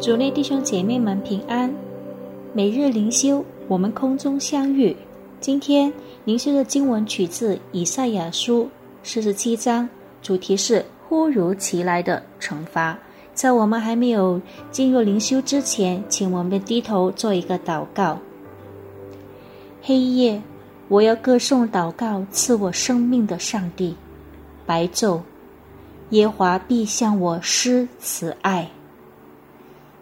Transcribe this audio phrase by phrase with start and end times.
[0.00, 1.70] 主内弟兄姐妹们平安，
[2.54, 4.96] 每日灵修，我们空中相遇。
[5.40, 5.92] 今天
[6.24, 8.66] 灵修的经文取自以赛亚书
[9.02, 9.86] 四十七章，
[10.22, 12.98] 主题是忽如其来的惩罚。
[13.34, 14.40] 在我们还没有
[14.70, 18.18] 进入灵修之前，请我们低头做一个祷告。
[19.82, 20.40] 黑夜，
[20.88, 23.92] 我要歌颂祷告赐我生命的上帝；
[24.64, 25.20] 白昼，
[26.08, 28.66] 耶华必向我施慈爱。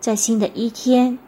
[0.00, 1.18] 在新的一天，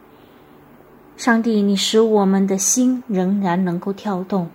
[1.17, 4.49] 上帝，你使我们的心仍然能够跳动，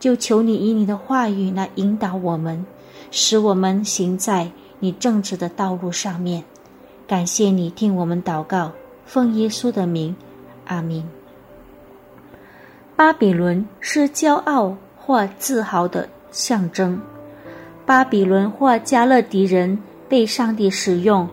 [0.00, 2.64] 就求你以你的话语来引导我们，
[3.10, 4.50] 使我们行在
[4.80, 6.42] 你正直的道路上面。
[7.06, 8.72] 感谢你听我们祷告，
[9.04, 10.16] 奉耶稣的名，
[10.66, 11.06] 阿明。
[12.96, 17.00] 巴比伦是骄傲或自豪的象征，
[17.86, 21.28] 巴比伦或加勒底人被上帝使用。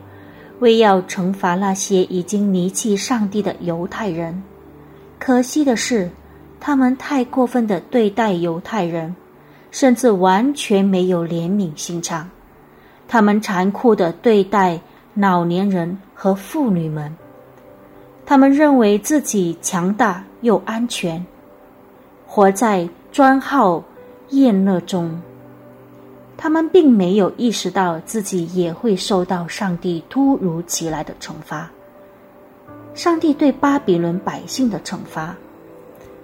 [0.60, 4.42] 为要惩罚那些已经离弃上帝的犹太人，
[5.20, 6.10] 可惜的是，
[6.60, 9.16] 他们太过分的对待犹太人，
[9.72, 12.30] 甚至完全没有怜悯心肠。
[13.08, 14.80] 他们残酷的对待
[15.14, 17.16] 老年人和妇女们。
[18.26, 21.24] 他们认为自己强大又安全，
[22.26, 23.84] 活在专好
[24.30, 25.22] 宴乐中。
[26.38, 31.70] 他们并没有意识到自己也会受到上帝突如其来的惩罚。
[32.94, 35.36] 上帝对巴比伦百姓的惩罚，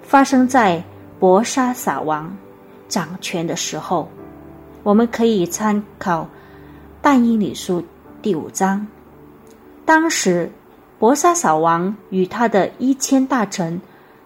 [0.01, 0.83] 发生在
[1.19, 2.35] 博沙撒王
[2.87, 4.09] 掌权的时候。
[4.83, 6.27] 我们可以参考
[7.01, 7.83] 但以理书
[8.21, 8.87] 第五章。
[9.85, 10.51] 当时，
[10.97, 13.79] 博沙撒王与他的一千大臣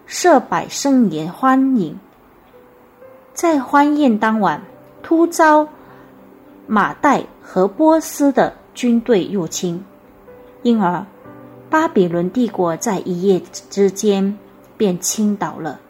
[0.06, 1.98] 设摆盛宴欢迎，
[3.34, 4.62] 在欢宴当晚，
[5.02, 5.68] 突遭。
[6.66, 9.84] 马代和波斯的军队入侵，
[10.62, 11.06] 因而
[11.70, 13.40] 巴比伦帝国在一夜
[13.70, 14.36] 之间
[14.76, 15.80] 便倾倒了。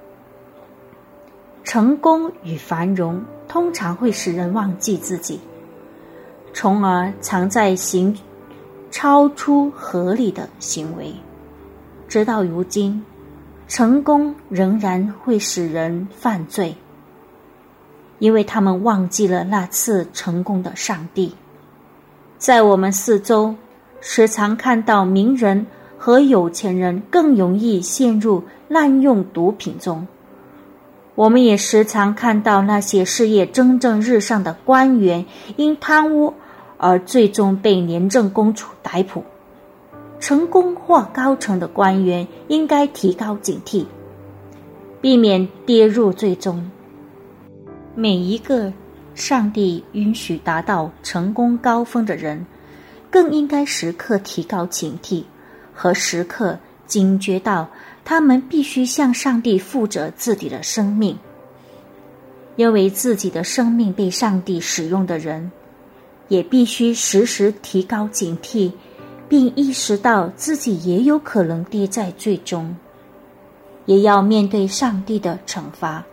[1.64, 5.40] 成功与繁荣通常会使人忘记自己，
[6.52, 8.16] 从而常在行
[8.90, 11.12] 超出合理的行为。
[12.06, 13.04] 直到如今，
[13.66, 16.74] 成功仍然会使人犯罪。
[18.18, 21.34] 因为他们忘记了那次成功的上帝，
[22.38, 23.54] 在我们四周，
[24.00, 25.66] 时常看到名人
[25.98, 30.06] 和有钱人更容易陷入滥用毒品中。
[31.14, 35.24] 我们也时常看到那些事业蒸蒸日上的官员
[35.56, 36.34] 因贪污
[36.76, 39.24] 而最终被廉政公署逮捕。
[40.20, 43.84] 成功或高层的官员应该提高警惕，
[45.00, 46.70] 避免跌入最终。
[47.98, 48.70] 每一个
[49.14, 52.44] 上帝允许达到成功高峰的人，
[53.10, 55.24] 更应该时刻提高警惕，
[55.72, 57.66] 和时刻警觉到
[58.04, 61.18] 他们必须向上帝负责自己的生命。
[62.56, 65.50] 因为自己的生命被上帝使用的人，
[66.28, 68.70] 也必须时时提高警惕，
[69.26, 72.76] 并意识到自己也有可能跌在最终，
[73.86, 76.04] 也要面对上帝的惩罚。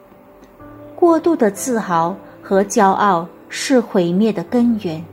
[1.03, 5.03] 过度的自豪和骄傲是毁灭的根源。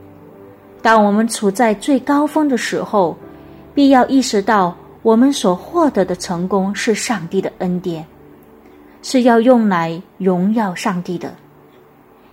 [0.81, 3.17] 当我们处在最高峰的时候，
[3.75, 8.07] 必要意识到我们所获得的成功是上帝的恩典，
[9.01, 11.35] 是要用来荣耀上帝的。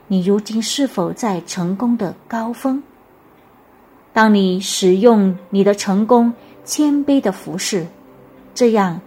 [0.07, 2.81] 你如今是否在成功的高峰？
[4.13, 6.33] 当你使用你的成功
[6.65, 7.85] 谦卑的服饰，
[8.55, 9.01] 这样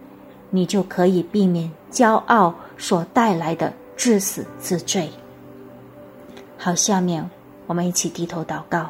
[0.50, 3.72] 你就可以避免骄傲所带来的。
[4.02, 5.12] 至死自罪。
[6.58, 7.30] 好，下面
[7.68, 8.90] 我们一起低头祷告。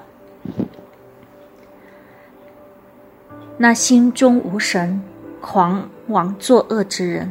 [3.57, 5.03] 那心中无神、
[5.41, 7.29] 狂妄作恶之人，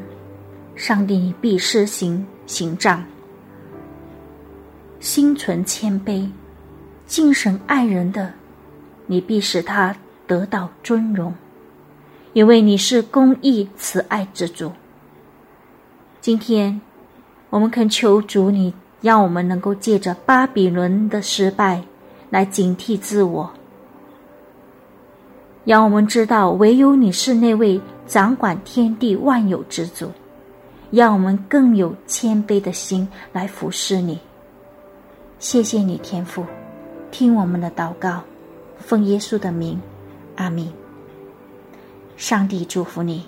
[0.77, 3.03] 上帝必施行刑杖；
[5.01, 6.29] 心存谦卑、
[7.07, 8.31] 敬神爱人的，
[9.07, 11.35] 你必使他得到尊荣，
[12.35, 14.71] 因为你是公义慈爱之主。
[16.21, 16.79] 今天。
[17.51, 21.83] 我们恳求主，你让我们能够借着巴比伦的失败
[22.31, 23.51] 来警惕自我，
[25.65, 30.11] 让我们知道唯有你是那位掌管天地万有之主，
[30.93, 34.19] 让我们更有谦卑的心来服侍你。
[35.41, 36.45] 谢谢你，天父，
[37.11, 38.23] 听我们的祷告，
[38.79, 39.81] 奉耶稣的名，
[40.37, 40.73] 阿弥。
[42.17, 43.25] 上帝祝福你。